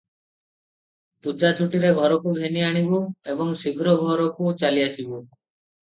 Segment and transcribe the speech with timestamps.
[1.27, 3.05] ପୂଜା ଛୁଟିରେ ଘରକୁ ଘେନିଆଣିବୁ
[3.37, 5.25] ଏବଂ ଶୀଘ୍ର ଘରକୁ ଚାଲିଆସିବୁ।